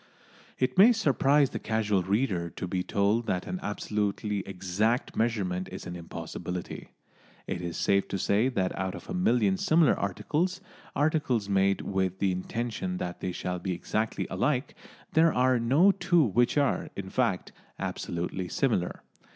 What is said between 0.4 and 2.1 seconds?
It may surprise the casual